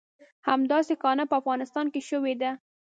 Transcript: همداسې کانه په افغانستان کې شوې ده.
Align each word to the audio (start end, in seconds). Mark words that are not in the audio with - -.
همداسې 0.49 0.93
کانه 1.03 1.23
په 1.29 1.35
افغانستان 1.41 1.85
کې 1.93 2.01
شوې 2.09 2.33
ده. 2.41 2.51